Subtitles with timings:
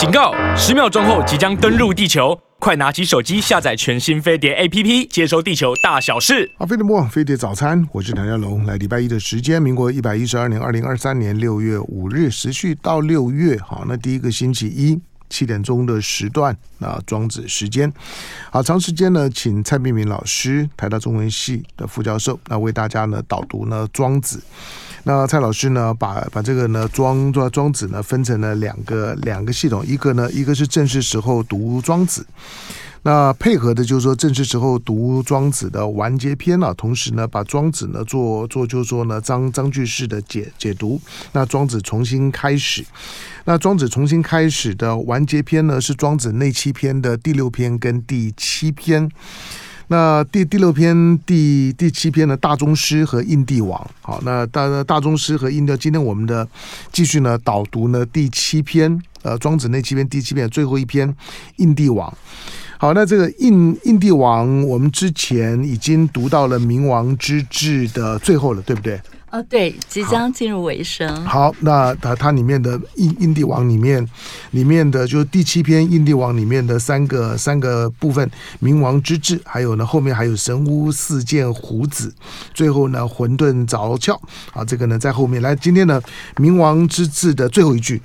[0.00, 0.32] 警告！
[0.56, 6.50] 十秒钟后即将登陆地球，快拿起手机下载全新飞碟 APP，接收地球大小事。
[6.56, 8.64] 好，飞碟播飞碟早餐，我是梁家龙。
[8.64, 13.58] 来，礼拜一的时间，民国一百一十二年二零二三年六月五日，持续到六月。
[13.58, 14.98] 好，那第一个星期一。
[15.28, 17.92] 七点钟的时段，那庄子时间，
[18.50, 24.42] 好，长时间呢，请蔡明明老师，台大中文系的副教授，那为大家呢导读呢庄子。
[25.04, 32.26] 那蔡老师呢，把把这个呢庄庄庄子呢分成了两个两个系统，一个呢一个是正是时候读庄子。
[33.02, 41.00] 那配合的就是说，正是时候读庄子的完结篇啊，同时呢，把庄子呢做做就是说呢章章句式的解解读。
[41.32, 42.84] 那庄子重新开始，
[43.46, 49.10] 那庄子重新开始的完结篇呢，是庄子内七篇的第六篇跟第七篇。
[49.90, 56.46] 那第第六篇第第七篇呢大宗师和印帝王，好，那大大宗师和印帝，今天我们的
[56.92, 61.12] 继续呢导读呢第七篇，呃，庄子那七篇第七篇最后一篇
[61.56, 62.12] 印帝王。
[62.78, 69.00] 好，那这个印印帝王，我们之前已经读到了冥王之志的最后了，对不对？
[69.30, 71.24] 哦，对，即将进入尾声。
[71.24, 74.04] 好，那它它里面的印印帝王里面，
[74.50, 78.28] 里面的就是第七篇印帝王里面的三个三个部分，
[78.60, 82.12] 冥王之治，还有呢后面还有神巫四剑胡子，
[82.52, 84.18] 最后呢混沌凿窍。
[84.52, 86.02] 啊，这个呢在后面来，今天呢
[86.36, 88.02] 冥王之治的最后一句。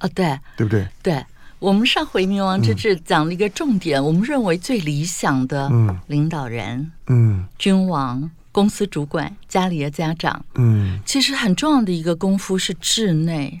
[0.00, 0.88] 哦，对，对不对？
[1.02, 1.24] 对。
[1.60, 5.70] 我们上回冥王之治讲了一个重点，嗯、我们认为最理想的
[6.08, 13.60] 领导人，嗯，君王、公司主管、家里的家长，嗯，其实很重要的一个功夫是治内，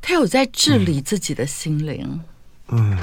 [0.00, 2.20] 他有在治理自己的心灵，
[2.68, 2.96] 嗯，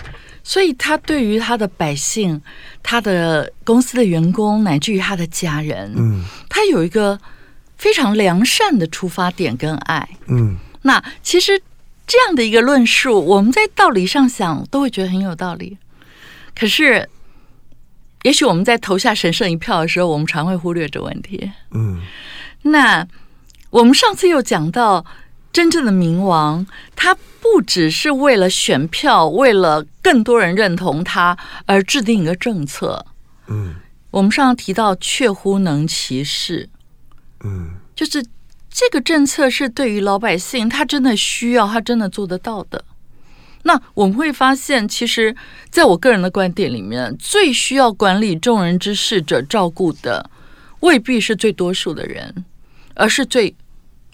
[0.43, 2.41] 所以他对于他的百姓、
[2.81, 7.19] 他的公司的员工，乃至于他的家人，嗯，他有一个
[7.77, 11.61] 非常良善的出发点跟爱，嗯，那其实。
[12.11, 15.77] 这样的一个论述，我们在道理上想都会觉得很有道理。
[16.55, 17.07] 可是，
[18.23, 21.51] 也许我们在投下神圣一票的时候，我们常会忽略这问题。
[21.71, 21.99] 嗯，
[22.63, 23.07] 那
[23.69, 25.05] 我们上次又讲到，
[25.53, 26.65] 真正的冥王，
[26.95, 33.05] 他不只是为了选票，为了更多人认同他而制定一个政策。
[33.47, 33.75] 嗯，
[34.11, 36.69] 我们上次提到“确乎能其事”，
[37.43, 38.25] 嗯，就是。
[38.71, 42.85] 这个政策是对于老百姓，他真的需要，他真的做得到的。
[43.63, 45.35] 那我们会发现，其实
[45.69, 50.29] 在我个人的观点里面，最需要管理众人之事者照顾的，
[50.79, 52.45] 未必是最多数的人，
[52.95, 53.55] 而是最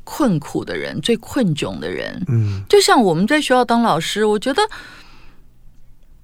[0.03, 2.23] 困苦的人、最困窘的人。
[2.27, 4.61] 嗯，就像我们在学校当老师，我觉得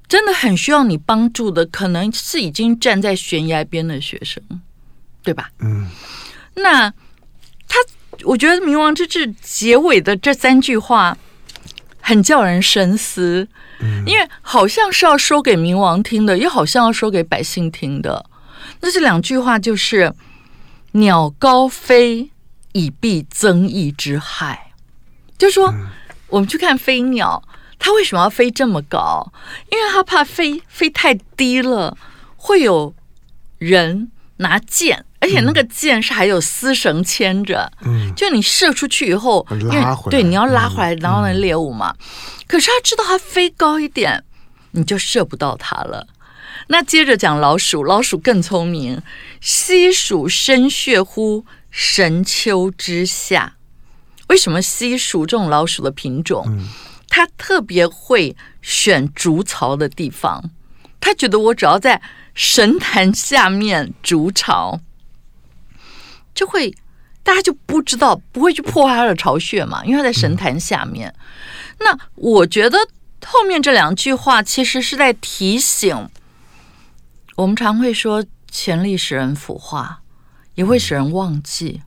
[0.08, 4.44] 真的很需要你帮助的，可能是已经站在悬崖边的学生，
[5.24, 5.50] 对吧？
[5.60, 5.88] 嗯，
[6.56, 6.90] 那
[7.68, 7.78] 他。
[8.24, 11.18] 我觉得《冥王之志》结尾的这三句话
[12.12, 13.48] 很叫人深思，
[14.06, 18.26] 因为好像是要说给冥王听的，又好像要说给百姓听的。
[18.82, 20.14] 那这两句话就是
[20.92, 22.30] “鸟高飞，
[22.74, 24.74] 以避增益之害”。
[25.40, 25.74] 就说
[26.28, 27.42] 我们去看飞鸟，
[27.80, 29.32] 它为什么要飞这么高？
[29.70, 31.98] 因为它怕飞飞太低了，
[32.36, 32.94] 会有
[33.58, 35.06] 人拿箭。
[35.22, 39.46] 而且那个箭是还有丝绳牵着，嗯，就你射出去以后，
[40.10, 41.96] 对，你要拉回来，然后那猎物嘛。
[42.48, 44.24] 可是他知道它飞高一点，
[44.72, 46.08] 你就射不到它了。
[46.68, 49.02] 那接着讲老鼠，老鼠更聪明，
[49.40, 53.54] 西鼠深穴乎神丘之下。
[54.28, 56.66] 为什么西鼠这种老鼠的品种，
[57.08, 60.50] 它特别会选竹巢的地方？
[61.00, 62.02] 它觉得我只要在
[62.34, 64.80] 神坛下面筑巢。
[66.34, 66.74] 就会，
[67.24, 71.14] 大家就不知道，不会去破坏他的巢穴嘛，因为他在神坛下面。
[71.80, 72.78] 那我觉得
[73.26, 76.10] 后面这两句话其实是在提醒，
[77.36, 80.02] 我们常会说权力使人腐化，
[80.56, 81.82] 也会使人忘记。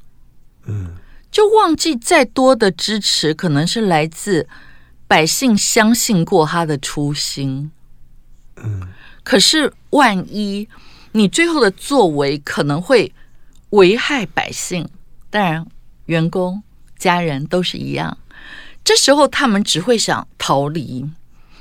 [0.66, 0.94] 嗯，
[1.30, 4.46] 就忘记再多的支持，可能是来自
[5.08, 7.72] 百姓相信过他的初心。
[8.56, 8.88] 嗯，
[9.22, 10.68] 可是万一
[11.12, 13.12] 你最后的作为可能会。
[13.74, 14.88] 危害百姓，
[15.30, 15.66] 当然
[16.06, 16.62] 员工、
[16.96, 18.16] 家人都是一样。
[18.84, 21.04] 这时候他们只会想逃离，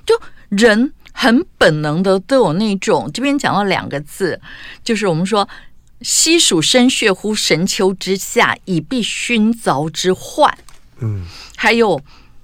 [0.06, 0.14] 就
[0.50, 3.10] 人很本能的都有那种。
[3.12, 4.40] 这边讲到两个字，
[4.84, 5.50] 就是我们说
[6.02, 10.56] “西蜀深穴乎神丘之下，以避熏凿之患”。
[11.02, 11.26] 嗯，
[11.56, 12.00] 还有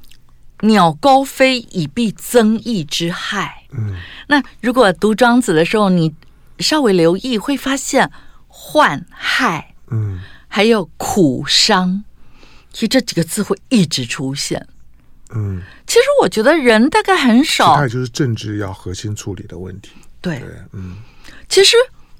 [0.61, 3.65] “鸟高飞，以避增益之害”。
[3.77, 3.95] 嗯，
[4.27, 6.15] 那如果读庄子的时候，你
[6.57, 8.09] 稍微留意，会发现。
[8.71, 12.03] 患害，嗯，还有苦伤，
[12.71, 14.67] 其实这几个字会一直出现。
[15.33, 19.93] 嗯，其实我觉得人大概很少，它就是政治要核心处理的问题。
[20.21, 20.97] 对，对，嗯，
[21.47, 21.75] 其实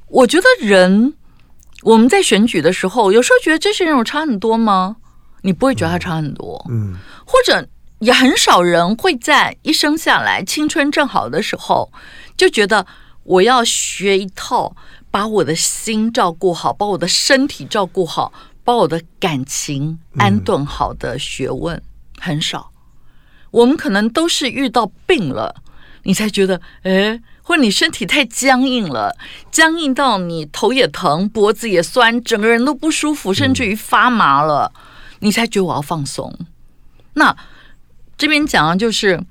[0.07, 1.13] 我觉得人
[1.83, 4.95] 我们在选举的时候，有时候觉得这些人有差很多吗？
[5.41, 6.95] 你不会觉得他差很多，嗯，
[7.25, 7.67] 或者
[7.99, 11.91] 也很少人会在一生下来青春正好的时候
[12.35, 12.85] 就觉得
[13.23, 14.75] 我要学一套，
[15.11, 18.31] 把我的心照顾好，把我的身体照顾好，
[18.63, 21.83] 把我的感情安顿好的学问，嗯，
[22.19, 22.71] 很少。
[23.51, 25.55] 我们可能都是遇到病了，
[26.03, 29.15] 你才觉得，哎，或者你身体太僵硬了，
[29.51, 34.71] 僵硬到你头也疼，脖子也酸，整个人都不舒服，甚至于发麻了。
[34.75, 34.81] 嗯
[35.21, 36.33] 你才觉得我要放松。
[37.15, 37.35] 那
[38.17, 39.21] 这边讲的就是，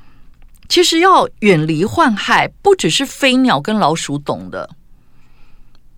[0.68, 4.68] 其实要远离患害，不只是飞鸟跟老鼠懂的，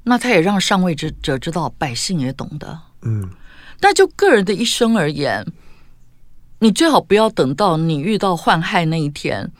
[0.03, 2.81] 那他也让上位者者知道，百姓也懂得。
[3.03, 3.29] 嗯，
[3.79, 5.47] 但就个人的一生而言，
[6.59, 9.51] 你最好不要等到你遇到患害那一天，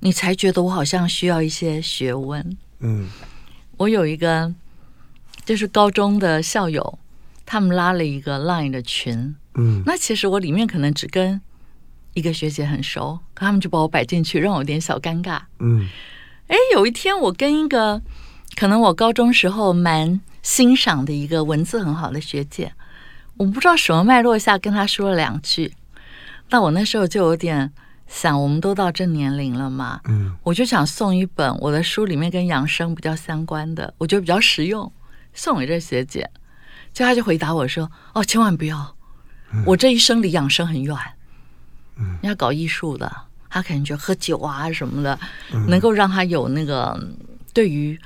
[0.00, 2.56] 你才觉得我好像需要一些学问。
[2.80, 3.08] 嗯，
[3.76, 4.52] 我有一个
[5.44, 6.98] 就是高中的校友，
[7.46, 9.34] 他们拉了一个 Line 的群。
[9.54, 11.40] 嗯，那其实我里面可能只跟
[12.14, 15.40] 一个学姐很熟，可他们就把我摆进去，让我有点小尴尬。
[15.60, 15.86] 嗯，
[16.48, 18.02] 哎，有一天我跟一个
[18.54, 22.72] 可能我高中时候蛮欣赏的一个文字很好的学姐，
[23.36, 25.74] 我不知道什么脉络下跟她说了两句，
[26.50, 27.72] 那我那时候就有点
[28.06, 34.92] 想，我们都到这年龄了嘛，嗯，我就想送一本我的书里面跟养生比较相关的，我觉得比较实用，
[35.32, 36.30] 送给这学姐，
[36.92, 38.96] 就她就回答我说：“哦，千万不要。”
[39.66, 40.96] 我这一生离养生很远，
[41.96, 43.10] 嗯，要搞艺术的，
[43.50, 45.18] 他可能觉得喝酒啊什么的，
[45.68, 46.98] 能够让他有那个
[47.52, 47.98] 对于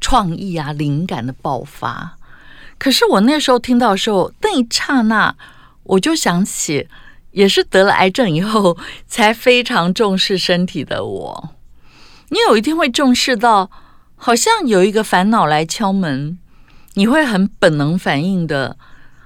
[0.00, 2.16] 创意啊灵感的爆发。
[2.78, 5.34] 可是我那时候听到的时候，那一刹那，
[5.82, 6.88] 我就想起，
[7.32, 11.50] 也是得了癌症以后才非常重视身体的我。
[12.28, 13.70] 你有一天会重视到，
[14.16, 16.38] 好像有一个烦恼来敲门，
[16.94, 18.76] 你会很本能反应的。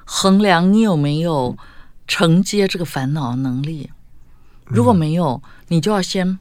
[0.05, 1.57] 衡量你有没有
[2.07, 3.91] 承接这个烦恼的能力，
[4.65, 6.39] 如果没有，你就要先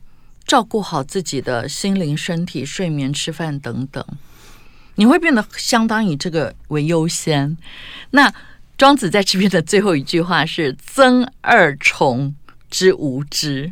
[0.51, 4.05] 照顾好自己的心灵、身体、睡眠、吃饭等等，
[4.95, 7.55] 你会变得相当以这个为优先。
[8.09, 8.33] 那
[8.77, 12.35] 庄子在这边的最后一句话是“增二虫
[12.69, 13.71] 之无知”，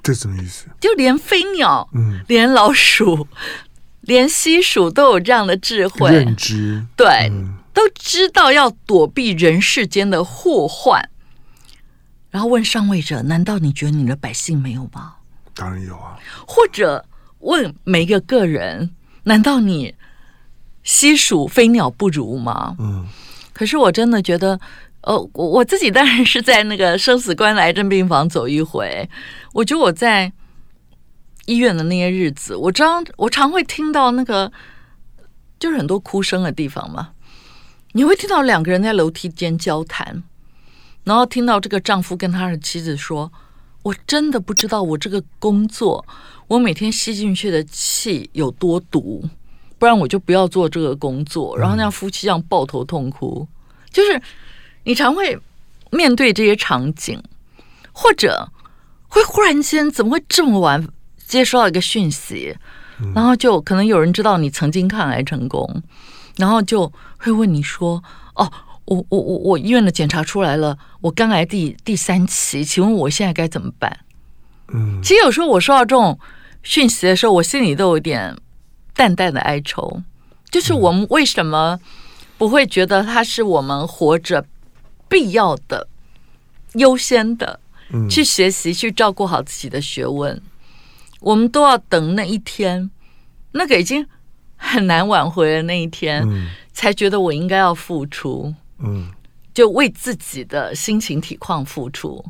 [0.00, 0.66] 这什么意思？
[0.78, 3.26] 就连飞鸟，嗯，连老鼠，
[4.02, 7.28] 连西鼠都有这样的智慧认知，对。
[7.32, 11.10] 嗯都知道要躲避人世间的祸患，
[12.30, 15.16] 然后问上位者：难道你觉得你的百姓没有吗？
[15.54, 16.18] 当然有啊。
[16.46, 17.04] 或者
[17.38, 18.90] 问每一个个人：
[19.24, 19.94] 难道你
[20.82, 22.76] 西蜀飞鸟不如吗？
[22.78, 23.06] 嗯。
[23.52, 24.58] 可是我真的觉得，
[25.02, 29.08] 呃，我我自己当然是在那个生死关的癌症病房走一回。
[29.52, 30.32] 我觉得我在
[31.46, 34.50] 医院的那些日子，我常我常会听到那个
[35.60, 37.10] 就是很多哭声的地方嘛。
[37.92, 40.24] 你会听到两个人在楼梯间交谈，
[41.04, 43.30] 然后听到这个丈夫跟他的妻子说
[43.84, 46.04] ：“我真的不知道我这个工作，
[46.48, 49.22] 我每天吸进去的气有多毒，
[49.78, 53.46] 不然我就不要做这个工作。”然后那样夫妻这样抱头痛哭，
[53.90, 54.20] 就是
[54.84, 55.38] 你常会
[55.90, 57.22] 面对这些场景，
[57.92, 58.50] 或者
[59.06, 60.88] 会忽然间怎么会这么晚
[61.24, 62.56] 接收到一个讯息，
[63.14, 65.82] 然后就可能有人知道你曾经抗癌成功。
[66.36, 68.02] 然后就会问你说
[68.34, 68.50] ：“哦，
[68.86, 74.00] 我我我我医院的检查出来了，我肝癌第第三期，请问我现在该怎么办？”
[74.72, 76.18] 嗯，其实有时候我收到这种
[76.62, 78.36] 讯息的时候，我心里都有点
[78.94, 80.02] 淡淡的哀愁。
[80.50, 81.78] 就是我们为什么
[82.38, 84.44] 不会觉得它是我们活着
[85.08, 85.88] 必要的、
[86.74, 87.58] 优先的
[88.08, 90.40] 去学习、去照顾好自己的学问？
[91.20, 92.90] 我们都要等那一天，
[93.52, 94.06] 那个已经。
[94.56, 99.10] 很难挽回的那一天，嗯，才觉得我应该要付出，嗯，
[99.52, 102.24] 就为自己的心情体况付出。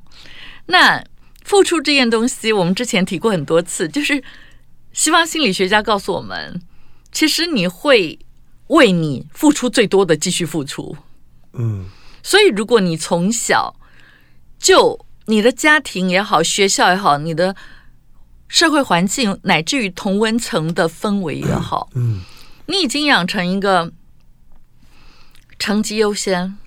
[0.66, 1.04] 那
[1.44, 4.22] 付出这件东西，我们之前提过很多次，就是
[4.92, 6.62] 西方心理学家告诉我们，
[7.12, 8.18] 其实你会
[8.68, 10.96] 为你付出最多的继续付出，
[11.52, 11.86] 嗯，
[12.22, 13.76] 所以如果你从小
[14.58, 17.54] 就你的家庭也好，学校也好，你的。
[18.46, 22.20] 社会环境乃至于同温层的氛围也好，嗯，
[22.66, 23.90] 你已经养成一个
[25.64, 26.58] 成绩优先、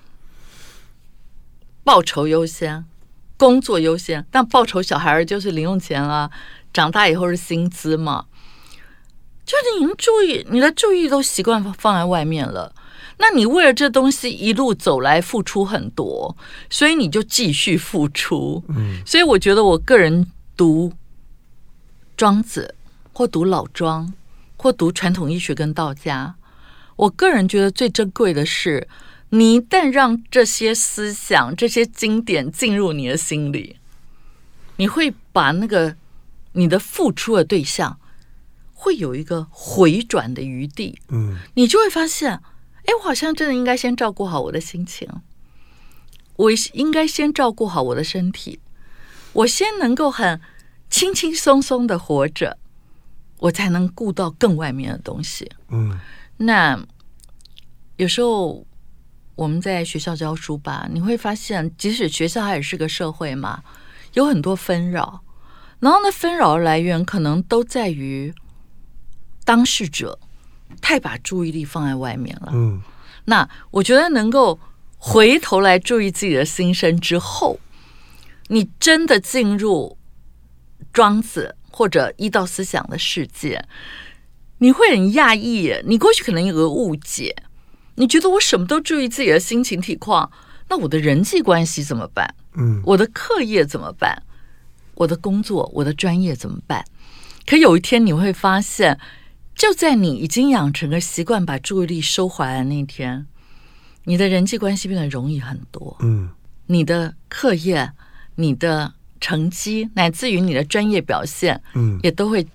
[1.84, 2.84] 报酬优先、
[3.36, 6.28] 工作优先，但报酬小孩儿就是零用钱啊，
[6.72, 8.26] 长大以后是薪资嘛，
[9.46, 12.74] 就是你注意，你的注意都习惯放在外面了，
[13.18, 16.36] 那你为了这东西一路走来付出很多，
[16.68, 18.64] 所以你就继续付出。
[18.66, 20.26] 嗯，所以我觉得我个人
[20.56, 20.92] 读
[22.16, 22.74] 庄子，
[23.12, 24.12] 或读老庄，
[24.56, 26.34] 或读传统医学跟道家，
[26.98, 28.86] 我个人觉得最珍贵的是，
[29.30, 33.76] 你一旦让这些思想、这些经典进入你的心里，
[34.76, 35.96] 你会把那个
[36.52, 37.98] 你的付出的对象
[38.74, 41.00] 会有一个回转的余地。
[41.08, 42.40] 嗯，你就会发现。
[42.88, 45.06] 哎，我好像真的应该先照顾好我的心情，
[46.36, 48.60] 我应该先照顾好我的身体，
[49.34, 50.40] 我先能够很
[50.88, 52.56] 轻轻松松的活着，
[53.40, 55.50] 我才能顾到更外面的东西。
[55.68, 56.00] 嗯，
[56.38, 56.80] 那
[57.96, 58.66] 有时候
[59.34, 63.62] 我们在学校教书吧，你会发现，即使学校它也是个社会嘛，
[64.14, 65.22] 有很多纷扰，
[65.80, 68.34] 然后那纷扰的来源可能都在于
[69.44, 70.18] 当事者。
[70.82, 72.50] 太把注意力放在外面了。
[72.52, 72.82] 嗯，
[73.24, 74.60] 那我觉得能够
[74.98, 77.58] 回头来注意自己的心声之后，
[78.48, 79.96] 你真的进入
[80.92, 83.66] 庄子或者医道思想的世界，
[84.58, 85.74] 你会很讶异。
[85.86, 87.34] 你过去可能有个误解，
[87.96, 90.30] 你觉得我什么都注意自己的心情体况，
[90.68, 92.34] 那我的人际关系怎么办？
[92.54, 94.22] 嗯，我的课业怎么办？
[94.94, 96.84] 我的工作、我的专业怎么办？
[97.46, 98.98] 可有一天你会发现。
[99.54, 103.26] 就在你已经养成了习惯，把注意力收回来的那天，
[104.04, 105.96] 你的人际关系变得容易很多。
[105.98, 106.28] 嗯，
[106.66, 107.90] 你的课业、
[108.36, 112.46] 你的成绩，乃至于你的专业表现，嗯，也都会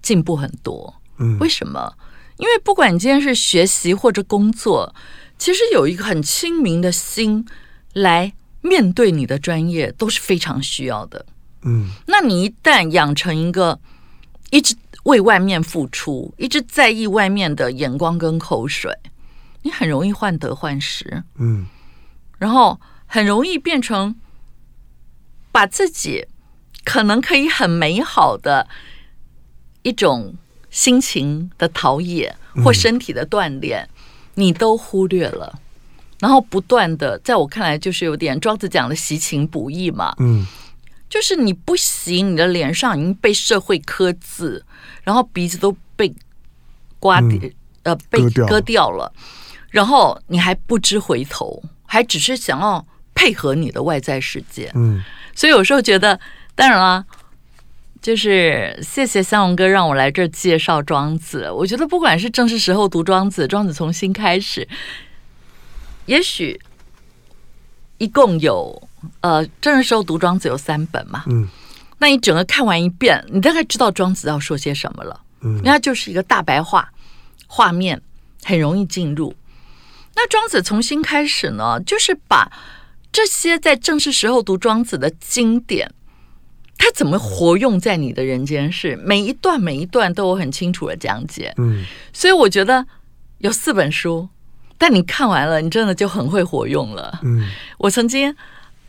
[0.00, 0.94] 进步很多。
[1.22, 1.94] 嗯，为什么？
[2.38, 4.94] 因为不管你今天是学习或者工作，
[5.38, 7.46] 其实有一个很清明的心
[7.94, 11.24] 来面对你的专业，都是非常需要的。
[11.62, 13.80] 嗯，那你一旦养成一个
[14.50, 14.76] 一直。
[15.04, 18.96] 为外面付出，一直在意外面的眼光跟口水，
[19.62, 21.66] 你很容易患得患失，嗯，
[22.38, 24.14] 然后很容易变成
[25.50, 26.28] 把自己
[26.84, 28.68] 可能可以很美好的
[29.82, 30.36] 一种
[30.72, 33.88] 心情的陶冶或身体的锻炼，
[34.34, 35.56] 你都忽略了，
[36.18, 40.44] 然后不断的，在我看来就是有点庄子讲的习情不易嘛，嗯。
[41.08, 44.64] 就是你不行，你的脸上已经被社会刻字，
[45.02, 46.10] 然后鼻子都被
[46.98, 47.52] 刮掉，嗯、
[47.82, 48.90] 呃，被割掉。
[48.90, 49.12] 了，
[49.68, 52.82] 然后你还不知回头，还只是想要
[53.14, 54.72] 配合你的外在世界。
[54.74, 56.18] 嗯，所以有时候觉得，
[56.54, 57.04] 当然了，
[58.02, 61.50] 就是谢谢三龙哥让我来这儿介绍庄子。
[61.50, 64.68] 我觉得不管是正是时候读庄子，庄子从新开始，
[66.06, 66.60] 也许
[67.96, 68.88] 一共有。
[69.20, 71.48] 呃，正是时候读庄子有三本嘛，嗯，
[71.98, 76.88] 那你整个看完一遍，你大概知道庄子要说些什么了，嗯，因为它就是一个大白话，
[77.48, 78.00] 画面
[78.44, 79.34] 很容易进入。
[80.14, 82.48] 那庄子从新开始呢，就是把
[83.10, 85.92] 这些在正是时候读庄子的经典，
[86.82, 92.84] 它怎么活用在你的人间世，每一段每一段都有很清楚的讲解，嗯，所以我觉得
[93.38, 94.28] 有四本书，
[94.76, 97.48] 但你看完了，你真的就很会活用了，嗯，
[97.78, 98.34] 我曾经。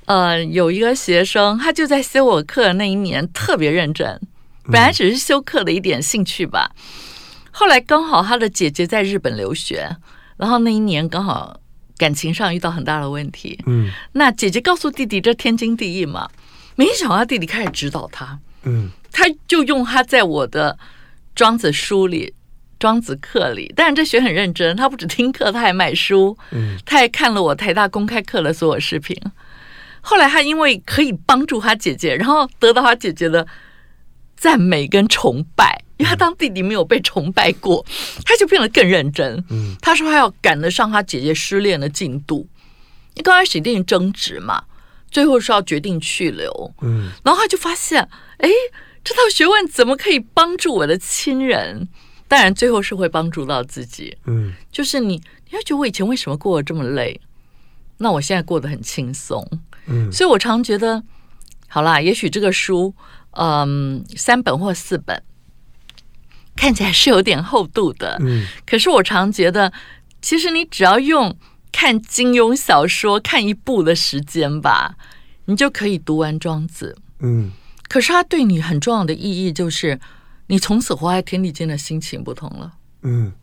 [0.05, 4.19] 呃，有一个学生，他就在修我课的那一年特别认真，
[4.65, 6.69] 本来只是修课的一点兴趣吧。
[7.51, 9.95] 后来刚好他的姐姐在日本留学，
[10.35, 11.57] 然后那一年刚好
[11.97, 13.57] 感情上遇到很大的问题。
[13.65, 16.29] 嗯，那姐姐告诉弟弟这天经地义嘛，
[16.75, 18.39] 没想到弟弟开始指导他。
[18.63, 20.77] 嗯，他就用他在我的
[21.35, 22.33] 庄子书里、
[22.79, 26.37] 庄子课里，但是这学很认真，他不止听课，他还买书。
[26.51, 29.15] 嗯，他还看了我台大公开课的所有视频。
[30.01, 33.45] 后来他因为可以帮助他姐姐，然后得到他姐姐的
[34.35, 37.85] 赞美跟崇拜，因为他当弟弟没有被崇拜过，
[38.25, 39.41] 他就变得更认真。
[39.49, 42.47] 嗯，他说他要赶得上他姐姐失恋的进度。
[43.15, 44.63] 你刚开始一定争执嘛，
[45.13, 46.73] 最后是要决定去留。
[46.81, 48.01] 嗯，然后他就发现，
[48.39, 48.49] 哎，
[49.03, 51.87] 这套学问怎么可以帮助我的亲人？
[52.27, 54.17] 当然最后是会帮助到自己。
[54.25, 57.21] 嗯，就是你，你要觉得我以前为什么过得这么累？
[57.99, 59.47] 那我现在过得很轻松。
[59.85, 61.03] 嗯，所以我常觉得，
[61.67, 62.93] 好啦，也许这个书，
[63.33, 65.21] 嗯，三本或四本，
[66.55, 68.17] 看起来是有点厚度的。
[68.21, 69.71] 嗯，可是我常觉得，
[70.23, 71.37] 其实你只要用
[71.73, 74.95] 看金庸小说看一部的时间吧，
[75.43, 76.95] 你就可以读完庄子。
[77.19, 77.51] 嗯，
[77.89, 79.99] 可是它对你很重要的意义，就是
[80.47, 82.73] 你从此活在天地间的心情不同了。
[83.01, 83.33] 嗯，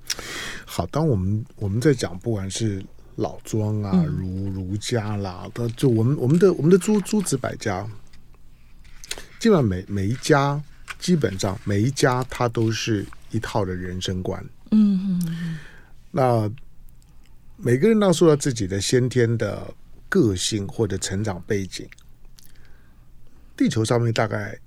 [0.64, 2.82] 好，当我们我们在讲，不管是。
[3.16, 7.86] 老庄啊，儒儒家啦，的就我们我们的我们的诸诸子百家，
[9.38, 10.58] 基本上每每一家
[10.98, 14.42] 基本上每一家它都是一套的人生观。
[14.70, 15.58] 嗯嗯。
[16.10, 16.50] 那
[17.62, 19.74] 每个人都受到自己的先天的
[20.08, 21.86] 个性或者成长背景。
[23.54, 24.58] 地球上面大概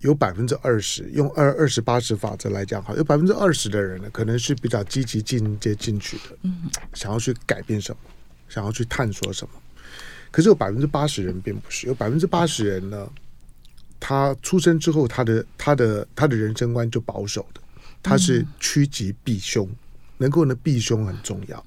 [0.00, 8.10] 有百分之二十，用二二十八十法则来讲，哈，有百分之二十的人呢，可能是比较积极进阶进去的，嗯，想要去改变什么，
[8.50, 9.54] 想要去探索什么。
[10.30, 13.10] 可是有百分之八十人并不是，有百分之八十人呢，
[13.98, 17.60] 他出生之后，他的他的他的人生观就保守的，
[18.02, 19.66] 他是趋吉避凶，
[20.22, 21.64] 能够呢避凶很重要。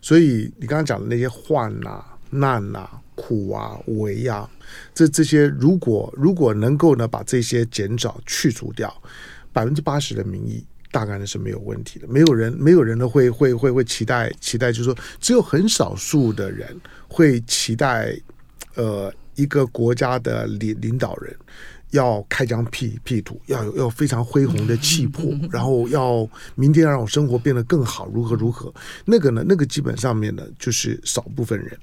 [0.00, 2.88] 所以你刚刚讲的那些患啊、难啊。
[3.22, 4.48] 苦啊，危啊，
[4.94, 8.90] 这这些如果如果能够呢把这些减少去除掉，
[9.52, 12.08] 百分之八十的民意大概呢是没有问题的。
[12.08, 16.74] 没有人没有人呢会会会会期待期待，就是说只有很少数的人
[17.08, 18.18] 会期待，
[18.74, 21.36] 呃，一个国家的领领导人
[21.90, 28.72] 要开疆辟辟土，要有要非常恢宏的气魄，然后要明天让我生活变得更好，如何如何？
[29.04, 31.78] 那个呢，那个基本上面呢就是少部分人。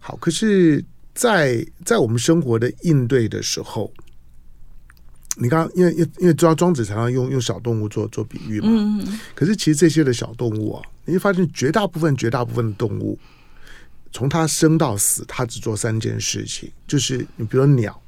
[0.00, 0.82] 好，可是
[1.14, 3.92] 在，在在我们生活的应对的时候，
[5.36, 13.18] 你刚刚因为因为因为庄庄子常常用用小动物做做比喻嘛，嗯，可是其实这些的小动物啊，你会发现绝大部分绝大部分的动物，
[14.10, 18.00] 从它生到死，它只做三件事情，就是你比如说鸟，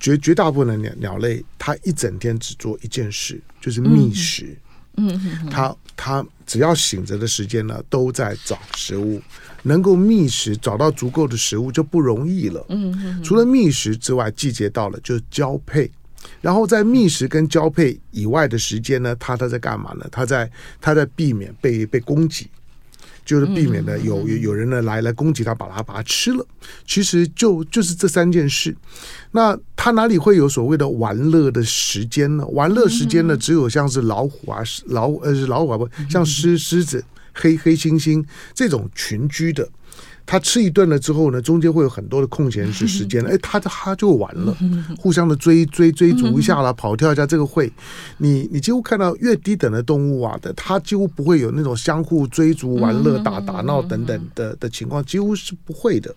[0.00, 4.56] 绝绝大部分的鸟鸟类，它一整天只做一件事，就是觅食。
[4.96, 9.20] 嗯，它它只要醒着的时间呢，都在找食物。
[9.66, 12.64] 能够觅食找到足够的食物就不容易了。
[12.68, 15.90] 嗯，除了觅食之外，季节到了就交配。
[16.40, 20.06] 然后在觅食跟交配以外的时间呢，它它在干嘛呢？
[20.12, 22.48] 它在它在避免被被攻击，
[23.24, 26.46] 就是避免呢有有人呢来来攻击它，把它把它吃了。
[26.86, 28.76] 其实就就是这三件事。
[29.32, 32.46] 那它哪里会有所谓的玩乐的时间呢？
[32.48, 37.04] 玩乐时间呢，只有像是老虎啊，老呃老虎啊不像狮狮子。
[37.36, 39.68] 黑黑猩猩这种群居的，
[40.26, 44.56] 他吃一顿了之后呢，中间会有很多的空闲时时间， 哎，他他就完了，
[44.98, 47.70] 互相的追追追逐一下啦，跑跳一下，这个会，
[48.18, 56.14] 你你几乎看到越低等的动物啊的，它几乎不会有那种相互追逐、玩乐、打打闹等等的的情况，几乎是不会的。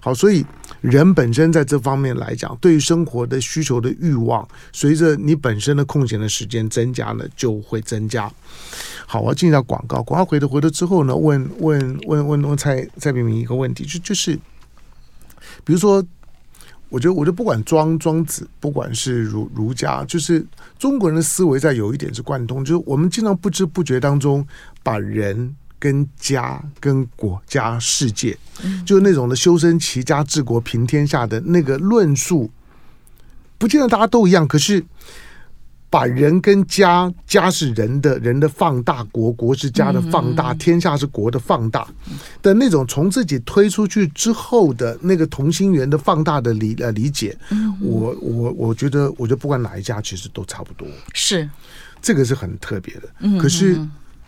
[0.00, 0.44] 好，所以
[0.80, 8.32] 人本身在这方面来讲，对于生活的需求的欲望，随着你本身的空闲的时间增加呢，就会增加。
[9.12, 10.02] 好，我要进一下广告。
[10.02, 14.34] 广告回头回头之后呢，问问问问问蔡蔡明明一个问题，就就是，
[15.66, 16.02] 比如说，
[16.88, 20.42] 我觉得我觉得不管庄庄子，不管是儒儒家，就是
[20.78, 24.42] 中国人的思维，在有一点是贯通，就是我们经常不知不觉当中
[24.82, 28.34] 把人跟家跟国家世界，
[28.86, 32.50] 就是那种的修身齐家治国平天下的那个论述，
[33.58, 34.82] 不见得大家都一样，可是。
[35.92, 41.86] 把人跟家，家是人的，人的放大，国国是家的放大，天下是国的放大
[42.40, 47.36] 的那种，从自己推出去之后的那个同心圆的放大的理呃理解，
[47.78, 51.46] 我我我觉得，我觉得不管哪一家其实都差不多，是。
[52.00, 53.78] 这个是很特别的，可是。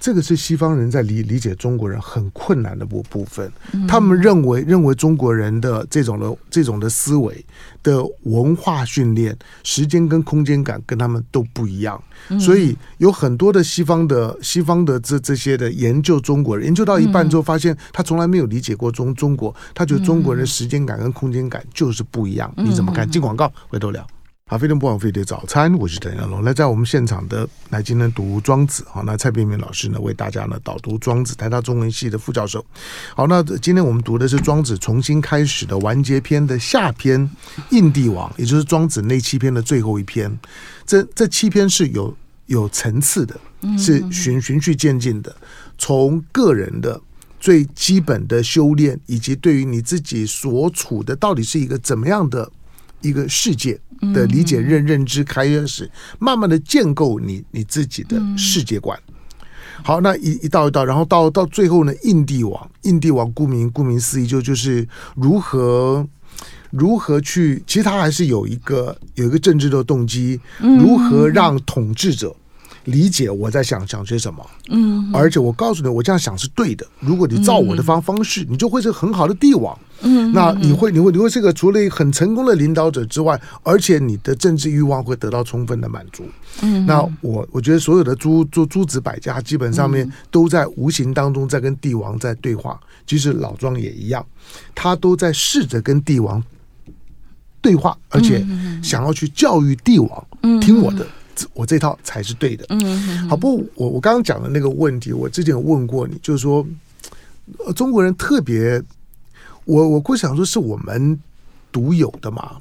[0.04, 3.50] 这个是西方人在理理解中国人很困难的部部分，
[3.88, 7.42] 他们认为认为中国人的这种的这种的思维
[7.82, 11.98] 的文化训练，时间跟空间感跟他们都不一样，
[12.38, 22.52] 所以有很多的西方的西方的这这些的研究中国人，研究到一半之后，发现他从来没有理解过中中国，他觉得中国人的时间感跟空间感就是不一样。
[22.58, 23.10] 你怎么看？
[23.10, 24.06] 进广告，回头聊。
[24.46, 26.44] 好，非常不枉费的早餐，我是陈阳龙。
[26.44, 28.84] 那，在我们现场的来，今天读庄子。
[28.86, 32.62] 好，那蔡璧名老师呢，为大家呢导读庄子，台大中文系的副教授。
[33.16, 37.28] 好，那今天我们读的是庄子重新开始的完结篇的下篇，
[37.70, 40.38] 印帝王，也就是庄子那七篇的最后一篇。
[40.84, 43.40] 这这七篇是有有层次的，
[43.78, 45.34] 是循循序渐进的，
[45.78, 47.00] 从个人的
[47.40, 52.52] 最基本的修炼，以及对于你自己所处的到底是一个怎么样的。
[53.00, 53.78] 一个世界
[54.12, 58.98] 的理解、认认知开始，慢慢的建构你你自己的世界观。
[59.82, 66.06] 好，那一一道一道，然后到到最后呢，印帝王，印帝王顾名顾名思义，就就是如何
[66.70, 72.34] 如何去，其实他还是有一个有一个政治的动机，如何让统治者
[72.84, 74.44] 理解我在想想些什么。
[74.68, 76.86] 嗯，而且我告诉你，我这样想是对的。
[77.00, 79.78] 如果你照我的方方式，你就会是很好的帝王。
[80.00, 86.24] 嗯，那你会你会你会是个除了很成功的领导者之外，而且你的政治欲望会得到充分的满足。
[86.62, 92.78] 嗯，那我我觉得所有的诸诸诸子百家基本上面都在无形当中在跟帝王在对话。
[93.06, 94.24] 其实老庄也一样，
[94.74, 96.42] 他都在试着跟帝王
[97.60, 98.44] 对话，而且
[98.82, 101.06] 想要去教育帝王，嗯听我的，
[101.52, 102.64] 我这套才是对的。
[102.68, 106.66] 嗯，好，不过我我刚刚讲的那个问题，我之前有问过你，就是说。
[107.76, 108.82] 中国人特别，
[109.66, 111.20] 我我估想说是我们
[111.70, 112.52] 独有的嘛。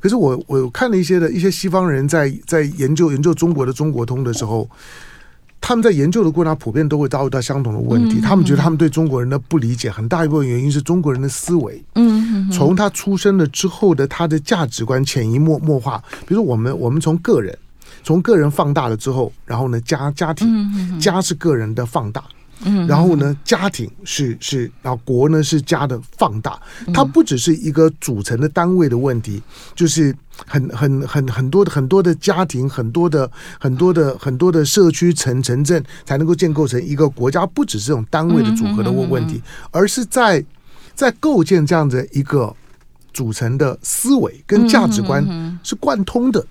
[0.00, 4.66] 可是我我看了一些的一些西方人在在研究研究中国的中国通的时候，
[5.60, 8.18] 他们在研究的过程普遍都会遭遇到相同的问题。
[8.18, 11.84] 他们觉得他们对中国人的不理解，很大一部分原因是中国人的思维。
[11.94, 16.02] 嗯，从他出生了之后的他的价值观潜移默默化。
[16.26, 17.54] 比如说我们我们从个人
[18.04, 22.22] 从个人放大了之后，然后呢家家庭家是个人的放大。
[22.66, 26.58] 嗯，然后呢，家庭是是，然后国呢是家的放大，
[26.94, 29.42] 它不只是一个组成的单位的问题，
[29.74, 30.14] 就是
[30.46, 40.42] 很很很很多的很多的家庭，很多的很多的很多的社区城城镇才能够建构成一个国家，不只是这种单位的组合的问问题，而是在
[40.94, 42.54] 在构建这样的一个
[43.12, 46.46] 组成的思维跟价值观是贯通的，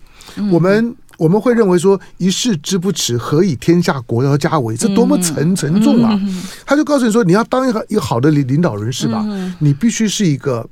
[0.52, 0.94] 我们。
[1.24, 4.76] 我们会认为说一事之不耻，何以天下国要家为？
[4.76, 6.20] 这多么沉沉重啊！
[6.66, 9.26] 他就告诉你说，你要当一个一个好的领领导人是吧？
[9.60, 10.70] 你必须是一个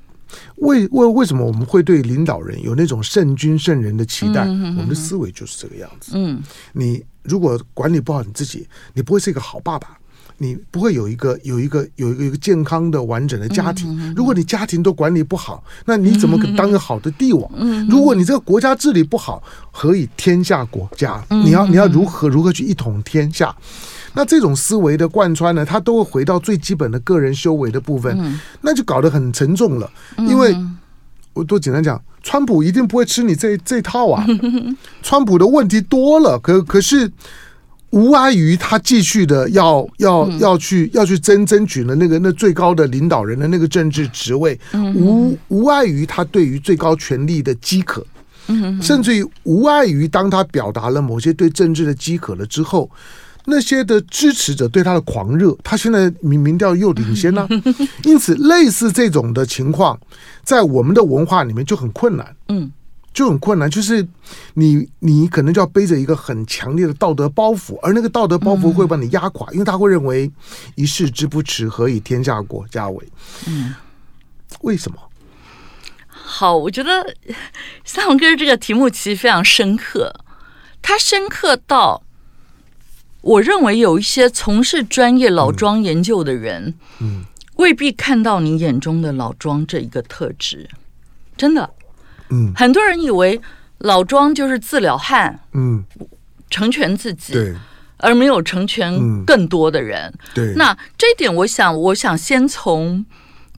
[0.58, 4.42] 为为为什么我们会对领导人有那种圣君圣人的期待？
[4.42, 6.12] 我们的思维就是这个样子。
[6.16, 9.98] 嗯，你如果管理不好你自己，你不会是一个好爸爸。
[10.41, 14.12] 你不会有一个有一个有一个一个健康的完整的家庭。
[14.15, 17.47] 如果你家庭都管理不好，那你怎么可当个好的帝王？
[17.88, 21.23] 如果你这个国家治理不好，何以天下国家？
[21.30, 23.56] 你要你要如何如何去一统天下？
[24.15, 29.88] 那这种思维的贯穿呢，它都会回到最基本的个人修为的部分，那就搞得很沉重了。
[30.17, 30.58] 因为
[31.34, 34.25] 我多简单讲，川普一定不会吃你这这套啊。
[35.04, 37.12] 川普的问题多了，可可是。
[37.91, 44.60] 无碍于他继续的要要要去要去争争取的那个那最高的领导人的那个政治职位，
[44.95, 48.06] 无无碍于他对于最高权力的饥渴，
[48.82, 52.89] 甚至于无碍于当他表达了某些对政治的饥渴了之后，
[53.45, 57.47] 那些的支持者对他的狂热，他现在民民调又领先了，
[58.06, 59.99] 因此类似这种的情况，
[60.43, 62.36] 在我们的文化里面就很困难。
[62.47, 62.71] 嗯。
[63.13, 64.08] 就很困难，就是
[64.54, 70.32] 你你可能就要背着一个很强烈的道德包袱，而那个道德包袱会把你压垮，嗯、因为他会认为
[70.76, 73.10] 一世之不耻，何以天下国家为？
[73.47, 73.76] 嗯，
[74.62, 74.97] 为什么？
[76.08, 77.15] 好，我觉得
[77.84, 80.13] 三龙哥这个题目其实非常深刻，
[80.82, 82.02] 他深刻到
[83.19, 87.26] 我认为有一些从事专业老庄研究的人，嗯，
[87.58, 90.69] 未必看到你眼中的老庄这一个特质，
[91.36, 91.69] 真的。
[92.32, 93.39] 嗯，很多人以为
[93.80, 95.84] 老庄就是自了汉，嗯，
[96.50, 97.56] 成全自己，对，
[97.98, 100.13] 而没有成全更多的人。
[100.34, 103.06] 对，那这一点，我想，我想先从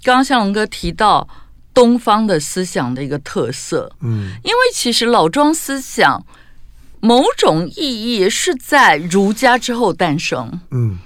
[0.03, 1.27] 刚刚向龙哥提到
[1.73, 6.25] 东方的思想的一个特色，嗯，因为其实老庄思想
[6.99, 10.97] 某种意义是在儒家之后诞生，嗯，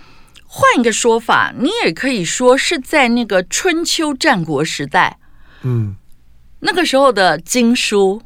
[0.46, 5.18] 换一个说法，你也可以说是在那个春秋战国时代，
[5.64, 5.96] 嗯。
[6.60, 8.22] 那个时候的经书，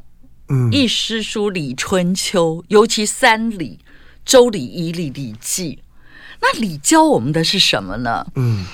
[0.48, 3.78] 嗯，《易》《诗》《书》《礼》《春秋》，尤其三礼，
[4.24, 5.80] 《周礼》《仪礼》《礼记》，
[6.40, 8.26] 那礼教我们的是什么呢？
[8.36, 8.64] 嗯，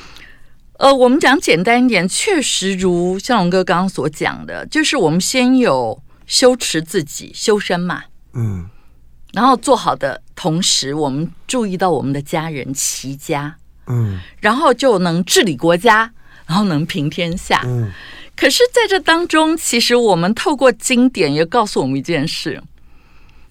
[0.75, 8.69] 呃，我们讲简单一点，确实如向龙哥刚刚所讲的，就是我们先有修持自己、修身嘛，嗯，
[9.33, 13.57] 然后做好的同时，我们注意到我们的家人齐家，
[13.89, 16.13] 嗯，然后就能治理国家，
[16.47, 17.93] 然后能平天下，嗯。
[18.41, 22.63] 可是，在这当中，其实我们透过经典也告诉我们一件事：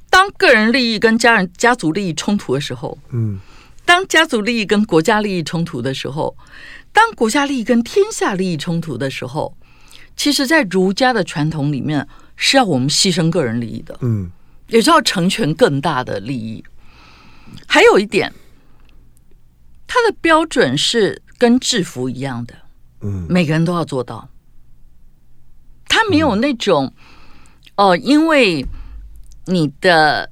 [0.09, 3.37] 当个人利益跟家人、家族利益冲突的时候，嗯，
[3.83, 6.37] 当家族利益跟国家利益冲突的时候，
[6.93, 9.57] 当国家利益跟天下利益冲突的时候，
[10.15, 14.31] 其实，在儒家的传统里面，是要我们牺牲个人利益的，嗯，
[14.69, 16.63] 也是要成全更大的利益。
[17.65, 18.33] 还有一点，
[19.85, 22.55] 它的标准是跟制服一样的，
[23.01, 24.29] 嗯，每个人都要做到。
[25.89, 26.93] 他没有那种，
[27.75, 28.65] 哦、呃，因为
[29.45, 30.29] 你的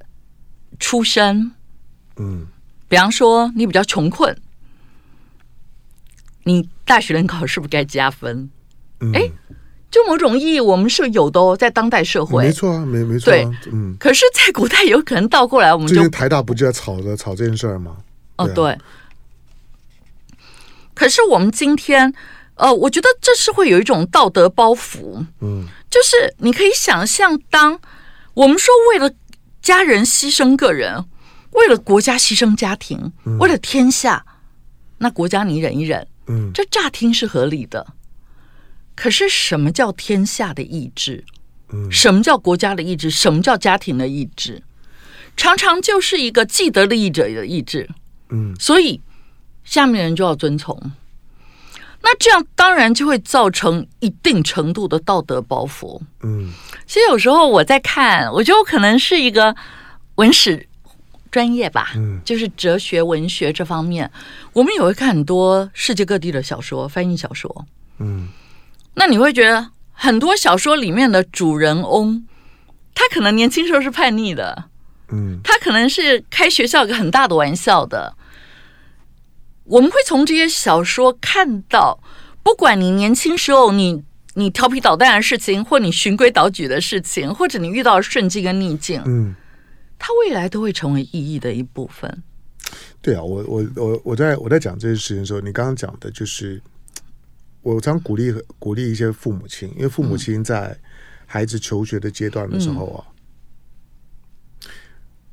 [0.78, 1.52] 出身，
[2.16, 2.46] 嗯，
[2.88, 4.36] 比方说你比较穷困，
[6.44, 8.50] 你大学联考是不是该加分？
[9.14, 9.56] 哎、嗯，
[9.90, 13.96] 就某种意义，我们是有的哦，在当代社会，没错啊，没没错、啊，对，嗯。
[13.98, 17.96] 可是，在古代有可能倒过来，我们就台大不就在吵着吵这件事儿吗？
[18.36, 18.78] 哦，对。
[20.94, 22.12] 可是我们今天。
[22.56, 27.78] 呃，我觉得这是会有一种道德包袱，嗯，就是你可以想象，当
[28.34, 29.10] 我们说为了
[29.62, 31.04] 家人牺牲个人，
[31.52, 34.24] 为了国家牺牲家庭，嗯，为了天下，
[34.98, 37.86] 那国家你忍一忍，嗯，这乍听是合理的。
[38.94, 41.24] 可是什么叫天下的意志？
[41.70, 43.10] 嗯，什么叫国家的意志？
[43.10, 44.62] 什么叫家庭的意志？
[45.36, 47.86] 常常就是一个既得利益者的意志，
[48.30, 48.98] 嗯，所以
[49.64, 50.80] 下面人就要遵从。
[52.08, 56.00] 那这样当然就会造成一定程度的道德包袱。
[56.22, 56.52] 嗯，
[56.86, 59.52] 其实有时候我在看，我觉得我可能是一个
[60.14, 60.68] 文史
[61.32, 64.08] 专业吧，嗯，就是哲学、文学这方面，
[64.52, 67.66] 我们也会看很多世界各地的小说，翻译小说。
[67.98, 68.28] 嗯，
[68.94, 72.24] 那你会觉得很多小说里面的主人翁，
[72.94, 74.66] 他可能年轻时候是叛逆的，
[75.08, 78.14] 嗯，他可能是开学校一个很大的玩笑的。
[79.66, 82.00] 我们会从这些小说看到，
[82.42, 89.34] 不管你年轻时候你你调皮捣蛋的事情，或你循规蹈矩的事情，或者你遇到顺境跟逆境，嗯，
[89.98, 92.22] 它未来都会成为意义的一部分。
[93.02, 96.62] 对啊，我我我我在我在讲这些事情的时候，你刚刚讲的就是，
[97.62, 100.78] 我常鼓励鼓励一些父母亲，因为父母亲在
[101.26, 103.04] 孩子求学的阶段的时候啊，
[104.64, 104.70] 嗯、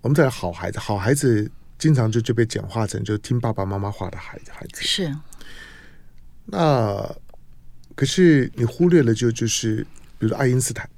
[0.02, 1.52] 我们在好孩子，好孩子。
[1.84, 5.14] 经常就就被简化成就听爸爸妈妈话的孩子，孩子是。
[6.46, 7.14] 那
[7.94, 9.86] 可是你忽略了就就是，
[10.18, 10.90] 比如说爱因斯坦，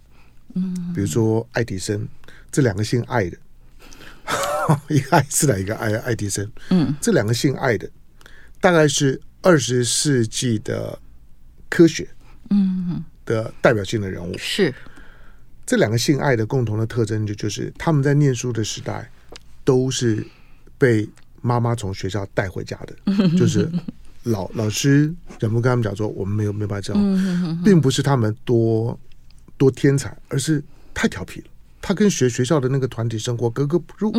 [0.54, 2.08] 嗯，比如说爱迪生，
[2.52, 3.38] 这两个姓爱的，
[4.89, 7.89] 一个爱因斯坦，一个爱爱迪生，嗯，这两个姓爱的，
[8.62, 11.00] 大概是二十世纪的
[11.67, 12.08] 科学，
[12.52, 14.38] 嗯，的代表性的人物。
[14.38, 14.71] 是。
[15.65, 19.10] 这两个姓爱的共同的特征就就是他们在念书的时代
[19.63, 20.28] 都是。
[20.86, 21.10] 被
[21.41, 23.67] 妈妈从学校带回家的， 就是
[24.21, 26.93] 老老师怎么跟他们讲说，我们没有没办法教，
[27.63, 28.95] 并不是他们多
[29.58, 31.48] 多天才，而是太调皮了。
[31.82, 34.12] 他跟学学校的那个团体生活格格不入，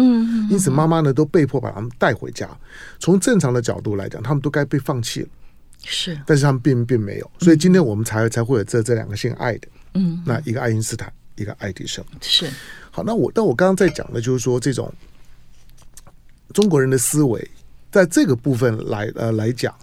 [0.51, 2.49] 因此妈妈呢都被迫把他们带回家。
[2.99, 5.29] 从正常的角度来讲，他们都该被放弃了，
[5.85, 12.51] 是，但是他们并并没有，所以今天我们才才会有这这两个姓爱的，嗯，那一个爱因斯坦，一个爱迪生，是。
[12.91, 14.93] 好，那我但我刚刚在讲的就是说这种。
[16.53, 17.51] 中国人的思维，
[17.91, 19.75] 在这个部分来呃来讲，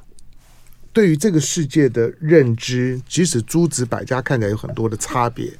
[0.91, 5.51] 对于这个世界的认知，即使诸子百家看起来有很多的差别，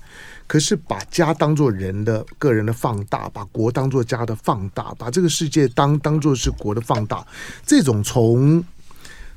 [0.48, 7.26] 可是把家当做人的个人的放大，把国当做家的放大，把这个世界当当做是国的放大，
[7.66, 8.64] 这种从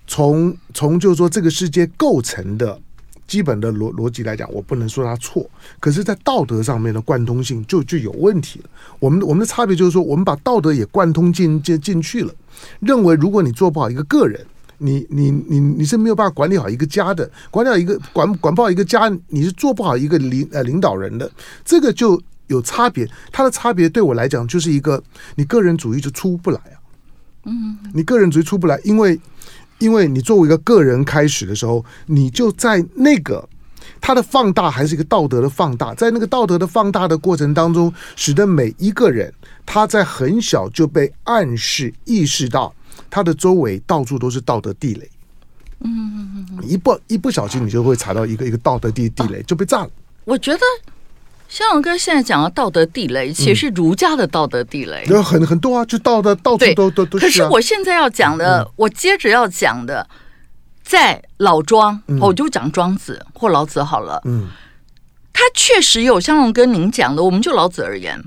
[0.07, 2.81] 从从就是说这个世界构成的。
[3.27, 5.49] 基本的逻逻辑来讲，我不能说他错，
[5.81, 8.71] 可是，在道德上面的贯通性就就有问题了。
[8.99, 12.33] 我们我们的差别就是说，我们把道德也贯通进进进去了，
[12.81, 14.41] 认为如果你做不好一个个人，
[14.79, 21.31] 你你你你是没有办法管理好一个家的，管理好一个管管不好一个家，你是做不好一个领呃领导人的，
[21.65, 23.09] 这个就有差别。
[23.33, 25.03] 它的差别对我来讲，就是一个
[25.35, 26.79] 你个人主义就出不来啊，
[27.45, 29.19] 嗯，你个人主义出不来，因为。
[29.79, 33.49] 因为你作为一个个人开始的时候，你就在那个
[34.01, 39.33] 它的放大还是一个道德的放大，在那个道德的放大的过程当中，使得每一个人
[39.65, 42.75] 他在很小就被暗示意识到
[43.11, 45.11] 他的周围到处都是道德地雷。
[45.81, 49.91] 嗯，一不一不小心你就会踩到一个一个道德地地雷就被炸了。
[50.25, 50.61] 我觉得。
[51.49, 57.19] 孝荣哥现在讲的道德地雷，其实是儒家的道德地雷，有、嗯、很很多啊，就道德到处都都都。
[57.19, 60.07] 可是我现在要讲的，嗯、我接着要讲的，
[60.83, 64.21] 在老庄，嗯、我就讲庄子或老子好了。
[64.25, 64.49] 嗯，
[65.33, 68.25] 他确实有香龙哥您讲的，我们就老子而言，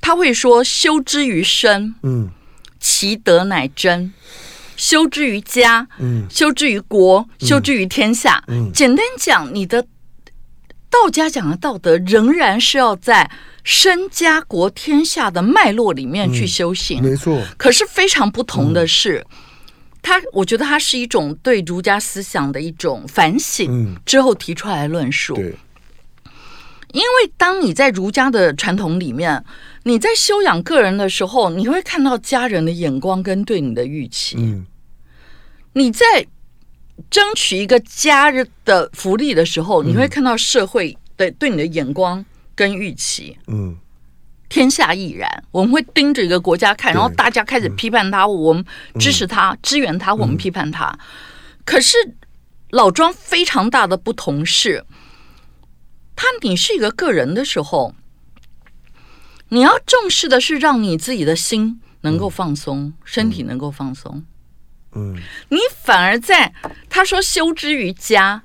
[0.00, 2.30] 他会说：“修之于身，嗯，
[2.78, 4.12] 其德乃真；
[4.76, 8.42] 修之于家，嗯，修之于国，修之于天下。
[8.46, 9.84] 嗯”简单讲，你的。
[10.90, 13.30] 道家讲的道德仍然是要在
[13.62, 17.40] 身家国天下的脉络里面去修行，嗯、没错。
[17.56, 19.24] 可是非常不同的是，
[20.02, 25.36] 他、嗯、我觉得它是一种对儒家思想的一种反省之后提出来的论述。
[26.92, 29.44] 因为当你在儒家的传统里面，
[29.84, 34.36] 你在修养个人的时候，你会看到家人的眼光跟对你的预期。
[34.38, 34.66] 嗯，
[35.74, 36.26] 你在。
[37.08, 43.36] 争取一个家人的福利的时候，你会看到社会的对你的眼光跟预期。
[43.46, 43.76] 嗯，
[44.48, 45.44] 天下亦然。
[45.50, 48.64] 我们会盯着一个国家看，然后大家开始批判他，我们
[48.98, 50.98] 支持他、支援他，我们批判他。
[51.64, 51.96] 可是
[52.70, 54.84] 老庄非常大的不同是，
[56.16, 57.94] 他你是一个个人的时候，
[59.50, 64.24] 你要重视的是让你自己的心能够放松，身体能够放松。
[64.92, 65.16] 嗯，
[65.50, 66.52] 你反而在
[66.88, 68.42] 他说修之于家，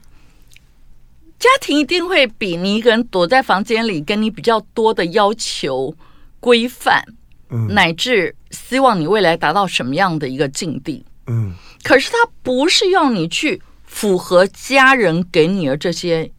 [1.40, 5.96] 家庭一定会比你一个人躲在房间里，跟你比较多的要求
[6.40, 7.04] 规范，
[7.50, 11.54] 嗯，乃至希望你未来达到什么样的一个境地，嗯，
[11.84, 16.32] 可是他不是要你去符合家人给你的这些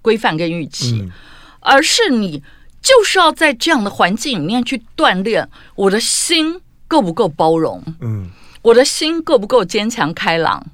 [0.00, 1.10] 规范跟预期，嗯，
[1.58, 2.40] 而是你
[2.80, 8.30] 就是要在这样的环境里面去锻炼我的心够不够包容，嗯。
[8.62, 10.66] 我的心够不够坚强开朗？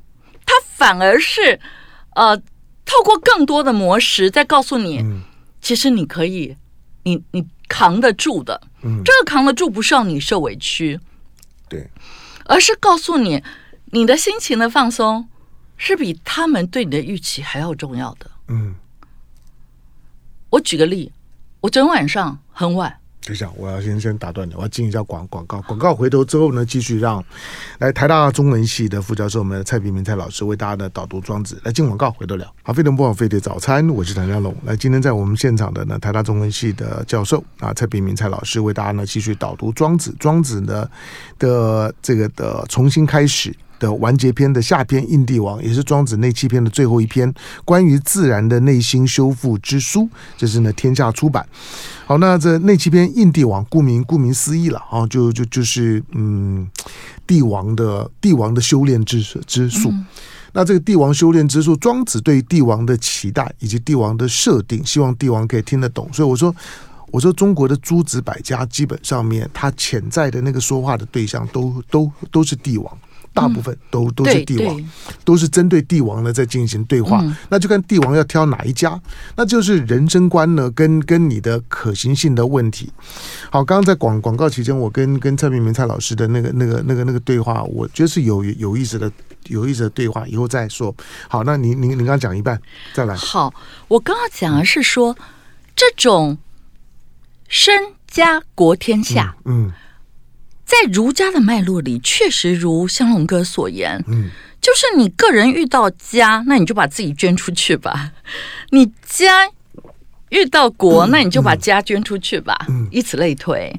[0.45, 1.61] 他反而是
[2.15, 2.37] 呃，
[2.85, 5.23] 透过更多的模式，在告诉你，嗯、
[5.61, 6.57] 其实你可以，
[7.03, 8.61] 你你扛得住的。
[8.83, 11.01] 嗯，这个扛得住不是让你受委屈，
[11.69, 11.91] 对，
[12.45, 13.43] 而是告诉你，
[13.87, 15.29] 你的心情的放松
[15.77, 18.31] 是比他们对你的预期还要重要的。
[18.49, 18.77] 嗯，
[20.51, 21.13] 我举个例，
[21.61, 22.99] 我昨天晚上很晚。
[23.27, 25.61] 等一下，我要先先打断你，我要进一下广广告。
[25.63, 27.23] 广告回头之后呢，继续让
[27.81, 31.61] 来台大中文系的副教授我们的蔡平明蔡老师为大家呢导读庄子。
[31.65, 32.47] 来进广告，回头聊。
[32.63, 34.55] 好，飞碟播报飞碟早餐，我是谭家龙。
[34.65, 40.15] 来，今天在我们现场的呢，台大中文系的教授啊，蔡平明蔡老师为大家呢继续导读庄子。
[40.21, 40.89] 庄子呢
[41.37, 43.53] 的这个的重新开始。
[43.79, 47.33] 的完结篇的下篇《印帝王》也是庄子内七篇的最后一篇，
[47.65, 51.47] 关于自然的内心修复之书，这是呢天下出版。
[52.07, 56.69] 好，那这内七篇《印帝王》，顾名顾名思义了啊，就就就是嗯，
[57.27, 59.91] 帝王的帝王的修炼之之术。
[59.91, 60.07] 嗯、
[60.53, 66.09] 那这个帝王修炼之术，庄子对帝王的期待以及帝王的设定，希望帝王可以听得懂。
[66.13, 66.55] 所以我说，
[67.11, 72.99] 我说中国的诸子百家，基本上面他潜在的那个说话的对象都，都都都是帝王。
[73.37, 74.91] 大部分都都是帝王，
[75.23, 77.21] 都是针对帝王呢在进行对话。
[77.23, 78.99] 嗯、那就看帝王要挑哪一家，
[79.37, 82.91] 那就是人生观呢跟跟你的可行性的问题。
[83.51, 89.13] 好，刚刚在广广告期间，我跟跟蔡明明蔡老师的那个那个那个那个对话，我觉得是有有意思的
[89.49, 90.95] 有意思的对话，以后再说。
[91.29, 92.59] 好，那您您您刚刚讲一半，
[92.95, 93.15] 再来。
[93.15, 93.53] 好，
[93.89, 95.25] 我刚刚讲的是说、嗯、
[95.77, 96.39] 这种
[97.49, 97.75] 身
[98.07, 99.67] 家国天下，嗯。
[99.67, 99.73] 嗯
[100.67, 104.29] 在儒家的脉络里，确实如香龙哥所言，嗯，
[104.61, 108.11] 就是你个人遇到家，那你就把自己捐出去吧；
[108.71, 109.49] 你家
[110.31, 113.73] 遇到国，那你就把家捐出去吧，嗯，以此类推。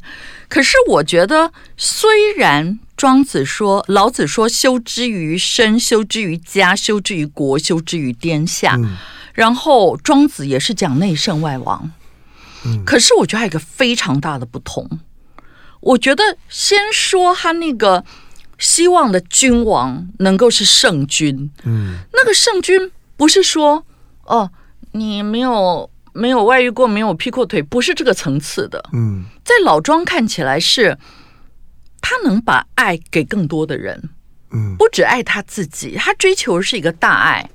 [0.48, 8.80] 可是我觉得，虽然庄子说、老子说“修之于身，修之于家，修之于国，修之于天下”，
[9.36, 11.92] 然后庄子也是讲内圣外王，
[12.86, 14.90] 可是我觉得还有一个非常大的不同。
[15.80, 18.04] 我觉得先说他那个
[18.58, 23.86] 希望的君王能够是圣君，嗯，那个圣君不是说
[24.24, 24.50] 哦，
[24.94, 30.98] 你没有没有外遇过，没有劈过腿，不是这个层次的，嗯，在老庄看起来是，
[32.02, 34.10] 他能把爱给更多的人，
[34.52, 37.50] 嗯，不只爱他自己，他追求的是一个大爱。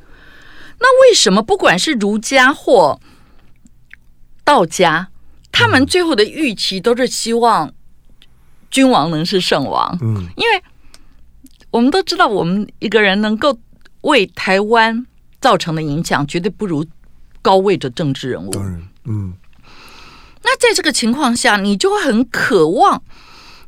[0.78, 3.00] 那为什么不管是儒家或
[4.44, 5.08] 道家，
[5.50, 7.74] 他们最后的预期都是希望？
[8.72, 10.62] 君王能是圣王，嗯，因为
[11.70, 13.56] 我们都知道，我们一个人能够
[14.00, 15.06] 为台湾
[15.40, 16.84] 造成的影响，绝对不如
[17.42, 18.50] 高位的政治人物。
[19.04, 19.34] 嗯，
[20.42, 23.02] 那在这个情况下，你就会很渴望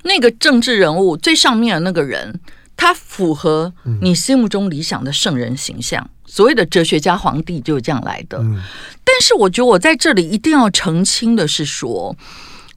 [0.05, 2.41] 那个政治人物最上面的那个人，
[2.75, 6.09] 他符合你心目中理想的圣人形象。
[6.25, 8.39] 所谓的哲学家皇帝就是这样来的。
[9.05, 12.17] 但是，我觉得我在这里一定要澄清的是说，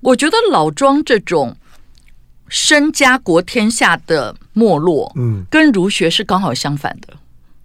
[0.02, 1.56] 我觉得老庄这种。
[2.50, 7.14] 身家国天下的没落，嗯，跟儒学是刚好相反的，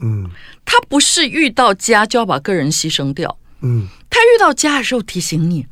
[0.01, 0.29] 嗯，
[0.65, 5.67] 他不是遇到家就要把个人牺牲掉，嗯，他遇到家的时候提醒你，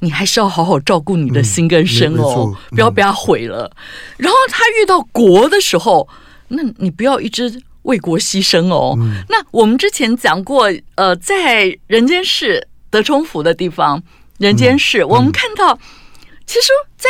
[0.00, 3.70] 你还是要好好照顾你的心跟身哦，嗯、不要被他毁了。
[4.16, 6.08] 然后他遇到国的时候，
[6.48, 8.94] 那你不要一直为国牺牲哦。
[8.98, 14.02] 嗯、那我们之前讲过，呃，在人间世德充府的地方，
[14.38, 15.78] 人间世，嗯、我们看到，
[16.46, 17.08] 其实，在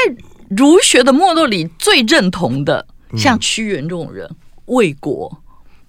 [0.49, 4.29] 儒学的没落里最认同的，像屈原这种人，
[4.67, 5.43] 为国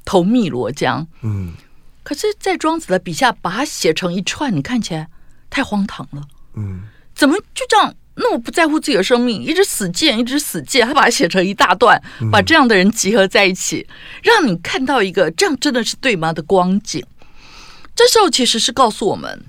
[0.03, 1.07] 投汨罗江。
[1.21, 1.53] 嗯，
[2.03, 5.07] 可是，在庄子的笔下，把它写成一串，你看起来
[5.49, 6.21] 太荒唐了。
[6.55, 6.81] 嗯，
[7.15, 13.87] 怎么就这样那么不在乎自己的生命，一直死谏，一直死谏，他把它写成一大段，把这样的人集合在一起，
[14.21, 17.01] 让你看到一个这样真的是对吗的光景。
[17.95, 19.41] 这时候其实是告诉我们，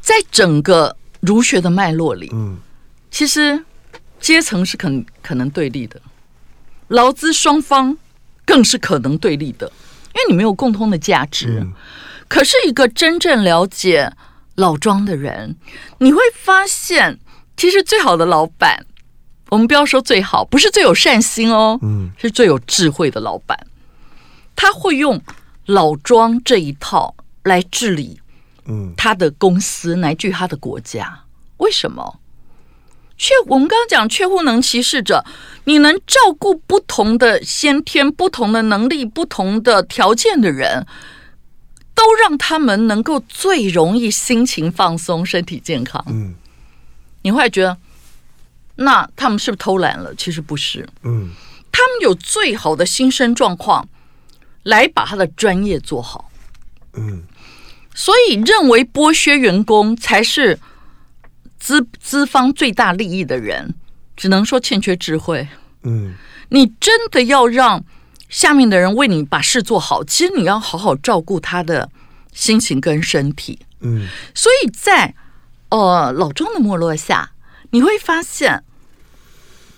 [0.00, 2.58] 在整个儒学的脉络里，嗯。
[3.12, 3.62] 其实，
[4.18, 4.88] 阶层是可
[5.22, 6.00] 可能对立的，
[6.88, 7.96] 劳资双方
[8.46, 9.70] 更是可能对立的，
[10.14, 11.60] 因为你没有共通的价值。
[11.60, 11.72] 嗯、
[12.26, 14.10] 可是，一个真正了解
[14.54, 15.54] 老庄的人，
[15.98, 17.18] 你会发现，
[17.54, 18.86] 其实最好的老板，
[19.50, 23.66] 我们不要说最好，不是最有善心哦，嗯，是最有智慧的老板。
[24.56, 25.20] 他会用
[25.66, 28.18] 老庄这一套来治理，
[28.64, 31.24] 嗯，他的公司乃至于他的国家，
[31.58, 32.20] 为什么？
[33.16, 35.24] 却我们刚刚讲，却乎能歧视者，
[35.64, 40.86] 你能照顾不同的先天、不同的能力、不同的条件的人，
[41.94, 46.04] 都让他们能够最容易心情放松、身体健康。
[46.08, 46.34] 嗯，
[47.22, 47.76] 你会觉得，
[48.76, 50.14] 那他们是不是偷懒了？
[50.16, 50.88] 其实不是。
[51.02, 51.30] 嗯，
[51.70, 53.88] 他们有最好的心身状况，
[54.64, 56.30] 来把他的专业做好。
[56.94, 57.22] 嗯，
[57.94, 60.58] 所以认为剥削员工才是
[61.62, 63.72] 资资方最大利益的人，
[64.16, 65.46] 只能说欠缺智慧。
[65.84, 66.16] 嗯，
[66.48, 67.84] 你真的要让
[68.28, 71.88] 下面的人为你把事做好，其实你要好好照顾他的
[72.32, 73.60] 心情跟身体。
[73.78, 75.14] 嗯，所以在
[75.68, 77.30] 呃老庄的没落下，
[77.70, 78.64] 你会发现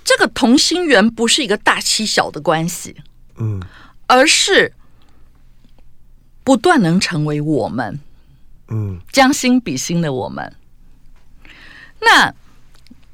[0.02, 2.96] 这个同心圆不是一个大欺小的关系，
[3.36, 3.62] 嗯，
[4.06, 4.72] 而是
[6.42, 8.00] 不断能成为我们，
[8.68, 10.54] 嗯，将心比心的我们。
[12.04, 12.34] 那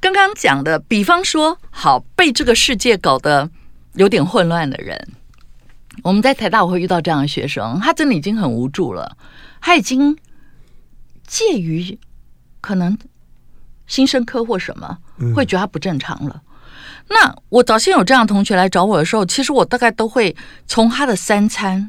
[0.01, 3.51] 刚刚讲的，比方说，好被这个世界搞得
[3.95, 5.09] 有点混乱的人，
[6.03, 9.17] 我们在台大我会遇到这样的学生，他真的已经很无助了，
[9.61, 10.19] 他已经。
[11.33, 11.97] 介于
[12.61, 12.99] 可能
[13.87, 14.99] 新生科或什么，
[15.33, 16.43] 会觉得他不正常了。
[16.45, 20.35] 嗯、那我早先有这样的同学来找我的时候，其实我大概都会
[20.67, 21.89] 从他的三餐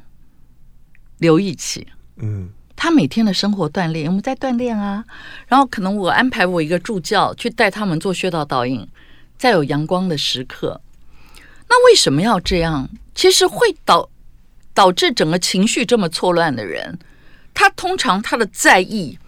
[1.18, 1.88] 留意起。
[2.18, 2.52] 嗯，
[2.82, 5.06] 他每天的生活锻炼，我们在锻炼啊。
[5.46, 8.88] 然后可能我安排我一个助教去带他们做穴道导引，
[9.38, 10.82] 在有阳光的时刻。
[11.70, 12.90] 那为什么要这样？
[13.14, 14.10] 其实会导
[14.74, 16.98] 导致整个情绪这么错乱的人，
[17.54, 19.20] 他通常他的在意。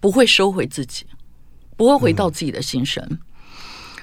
[0.00, 1.06] 不会收回自己，
[1.76, 3.02] 不会回到自己的心声。
[3.10, 3.18] 嗯、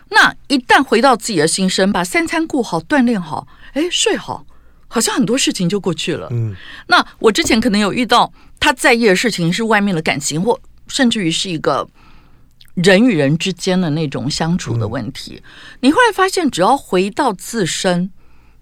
[0.09, 4.45] 那一旦回到自己的心声，把三餐顾好，锻炼好，哎，睡好，
[4.89, 6.27] 好像很多事情就过去了。
[6.31, 6.53] 嗯，
[6.87, 11.87] 那我之前可能有遇到他在意的事情是外面的感情，或甚至于是一个
[12.73, 15.41] 人与人之间的那种相处的问题。
[15.43, 15.43] 嗯、
[15.81, 18.11] 你后来发现，只要回到自身，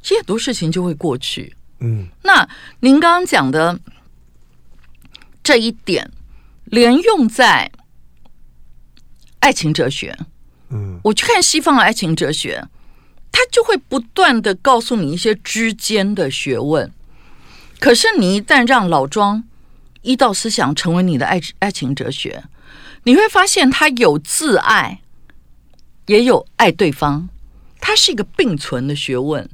[0.02, 1.56] 其实很多事情就会过去。
[1.80, 2.48] 嗯，那
[2.80, 3.80] 您刚刚讲的
[5.44, 6.12] 这一点。
[6.68, 7.70] 连用在
[9.42, 10.18] 爱情哲学，
[10.70, 12.66] 嗯，我去看西方的爱情哲学，
[13.32, 16.92] 他就会不断的告诉你一些之间的学问。
[17.80, 19.44] 可是你一旦让老庄
[20.04, 22.44] 医道思想成为你的爱爱情哲学，
[23.04, 25.02] 你会发现他有自爱，
[26.06, 27.28] 也有爱对方，
[27.80, 29.50] 它是一个并存的学问。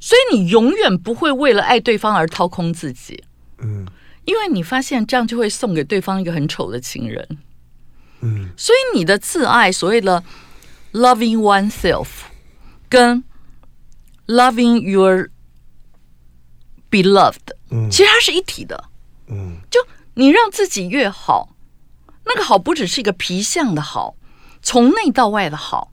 [0.00, 3.22] 所以你永远不会为了爱对方而掏空自己，
[3.58, 3.86] 嗯。
[4.26, 7.28] 因为你发现这样就会送给对方一个很丑的情人，
[8.22, 10.24] 嗯，所以你的自爱，所谓的
[10.94, 12.06] loving oneself，
[12.88, 13.22] 跟
[14.26, 15.28] loving your
[16.90, 17.36] beloved，
[17.68, 18.82] 嗯，其实它是一体的，
[19.34, 19.80] 嗯，就
[20.14, 21.56] 你让自己越好，
[22.24, 24.14] 那个好不只是一个皮相的好，
[24.62, 25.92] 从内到外的好，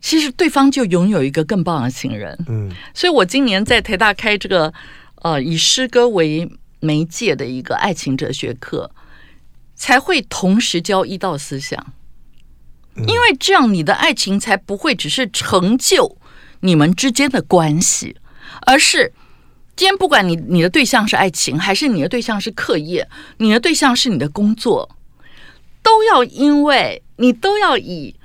[0.00, 4.72] 其实对方就拥有一个更棒的情人，嗯，所以我今年在台大开这个
[5.16, 8.90] 呃以诗歌为媒介的一个爱情哲学课，
[9.74, 11.92] 才会同时教一道思想，
[12.94, 16.16] 因为这样你的爱情才不会只是成就
[16.60, 18.16] 你们之间的关系，
[18.66, 19.12] 而是
[19.78, 24.90] 今天不管你你的对象是爱情，还是你的对象是课业，你的对象是你的工作，
[25.84, 28.16] 都要因为你都要以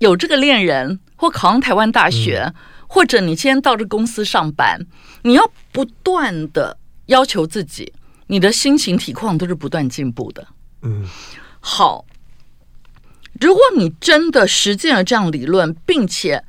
[0.00, 2.52] 有这个恋人或考上台湾大学，
[2.86, 4.86] 或者你今天到这公司上班，
[5.22, 6.76] 你要不断的。
[7.06, 7.92] 要求自己，
[8.28, 10.46] 你的心情体况都是不断进步的。
[10.82, 11.04] 嗯，
[11.58, 12.04] 好。
[13.40, 16.44] 如果你真的实践了这样理论，并且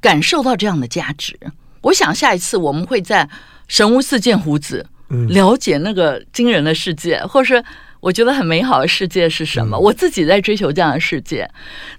[0.00, 1.36] 感受到这样的价值，
[1.80, 3.28] 我想下一次我们会在
[3.68, 4.86] 神无四见胡子，
[5.28, 7.64] 了解那个惊人的世界，或是
[8.00, 9.78] 我觉得很美好的世界是什么。
[9.78, 11.50] 我自己在追求这样的世界，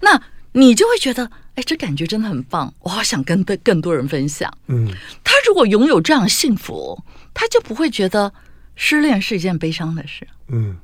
[0.01, 0.21] 那
[0.53, 4.51] 你就会觉得，哎，这感觉真的很棒，我好想跟更更多人分享。
[4.67, 4.87] 嗯，
[5.23, 7.03] 他如果拥有这样的幸福。
[7.37, 8.31] 他就不会觉得
[8.77, 10.77] 失恋是一件悲伤的事，嗯，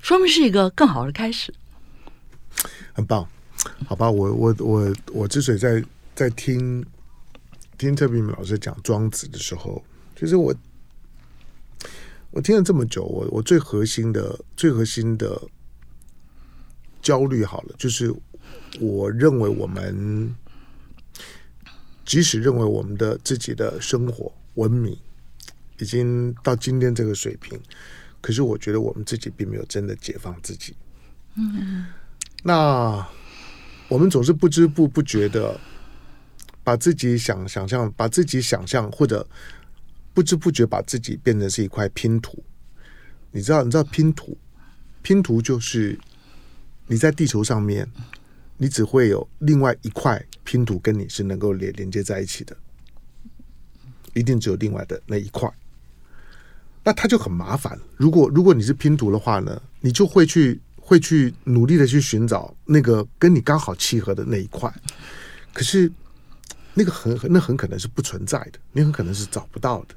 [0.00, 1.52] 说明是一个更好的开始，
[2.92, 3.26] 很棒，
[3.88, 4.08] 好吧？
[4.08, 5.82] 我我我我之所以在
[6.14, 6.86] 在听
[7.76, 9.84] 听特别老师讲庄子的时候，
[10.18, 10.54] 其实我
[12.30, 15.40] 我听了这么久，我我最核心的最核心的
[17.02, 18.14] 焦虑好了，就是
[18.80, 20.34] 我认为我们
[22.04, 24.96] 即使认为我们的自己的生活文明。
[25.78, 27.60] 已经到今天这个水平，
[28.22, 30.74] 可是我觉得我们自己并没有真的解放自己。
[31.34, 31.84] 嗯，
[32.42, 33.06] 那
[33.86, 35.60] 我们总是不知不不觉的
[36.64, 39.28] 把自己想想象，把自己想象，或者
[40.16, 42.42] 不知不觉把自己变成是一块拼图。
[43.32, 44.34] 你知道，你知道拼图，
[45.02, 45.98] 拼图就是
[46.86, 47.86] 你在地球上面，
[48.56, 52.56] 你只会有另外一块拼图跟你是能够连连接在一起的，
[54.14, 55.52] 一定只有另外的那一块。
[56.82, 57.78] 那他就很麻烦。
[57.98, 64.72] 如果如果你是拼图的话呢，你就会去会去努力的去寻找那个跟你刚好契合的那一块。
[65.52, 65.92] 可是
[66.72, 69.94] 那个很那很可能是不存在的，你很可能是找不到的。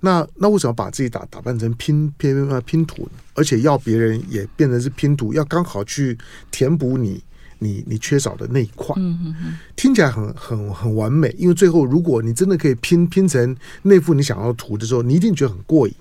[0.00, 3.10] 那那为什么把自己打打扮成拼拼拼拼图呢？
[3.34, 6.16] 而且要别人也变成是拼图，要刚好去
[6.50, 7.22] 填补你
[7.58, 8.94] 你你缺少的那一块。
[8.98, 15.94] 嗯嗯嗯，听起来很很很完美，因为最后如果你真的可以拼拼成那幅你想要的图的时候，你一定觉得很过瘾。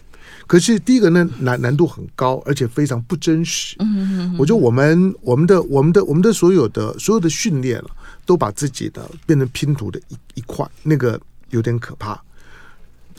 [0.47, 3.75] 可是第一个呢，难难度很高，而且非常不真实。
[3.79, 7.89] 嗯嗯嗯，我觉得我们我们的我们的我们的所有的所有的训练了，
[8.25, 11.19] 都把自己的变成拼图的一一块，那个
[11.49, 12.19] 有点可怕。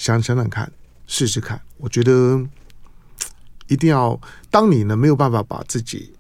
[0.01, 0.73] 想想想看，
[1.07, 1.61] 试试看。
[1.77, 2.43] 我觉得
[3.67, 4.19] 一定要，
[4.51, 6.11] 当你呢没有办法把自己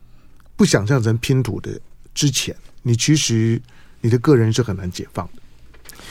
[0.54, 1.80] 不想象成拼图的
[2.14, 3.58] 之前，你其实
[4.02, 6.02] 你的个人是很难解放的。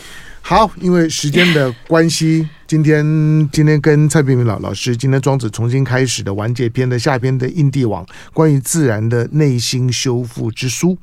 [0.41, 3.03] 好，因为时间的关系，今天
[3.51, 10.95] 今天跟蔡璧名老老师，今天庄子重新开始的完结篇的下篇的印地网关于自然的内心修复之书，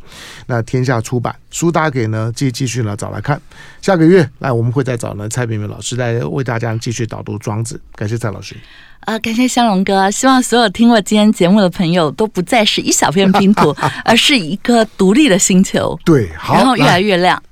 [0.46, 3.42] 那天下出版书，大家可以呢继继续呢找来看。
[3.82, 7.80] 下个月来我们会再找呢蔡璧名老师来为大家继续导读庄子。
[7.96, 8.54] 感谢蔡老师。
[9.00, 15.98] 啊、呃，感谢湘龙哥，希望所有听过今天节目的朋友都不再是一小片拼图， 而是一个独立的星球。
[16.04, 17.42] 对，好，然后越来越亮。